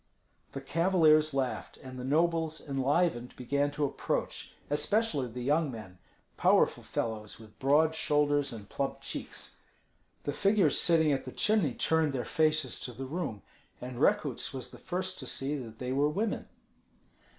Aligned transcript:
The 0.53 0.61
cavaliers 0.61 1.31
laughed, 1.31 1.77
and 1.77 1.99
the 1.99 2.03
nobles, 2.03 2.59
enlivened, 2.59 3.35
began 3.35 3.69
to 3.73 3.85
approach, 3.85 4.55
especially 4.67 5.27
the 5.27 5.43
young 5.43 5.69
men, 5.71 5.99
powerful 6.37 6.81
fellows 6.81 7.39
with 7.39 7.59
broad 7.59 7.93
shoulders 7.93 8.51
and 8.51 8.67
plump 8.67 9.01
cheeks. 9.01 9.57
The 10.23 10.33
figures 10.33 10.81
sitting 10.81 11.11
at 11.11 11.25
the 11.25 11.31
chimney 11.31 11.75
turned 11.75 12.13
their 12.13 12.25
faces 12.25 12.79
to 12.79 12.93
the 12.93 13.05
room, 13.05 13.43
and 13.79 13.99
Rekuts 14.01 14.51
was 14.55 14.71
the 14.71 14.79
first 14.79 15.19
to 15.19 15.27
see 15.27 15.55
that 15.55 15.77
they 15.77 15.91
were 15.91 16.09
women. 16.09 16.47